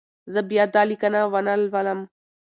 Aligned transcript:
زه 0.33 0.39
به 0.43 0.47
بیا 0.49 0.65
دا 0.75 0.81
لیکنه 0.89 1.19
ونه 1.31 1.53
لولم. 1.61 1.99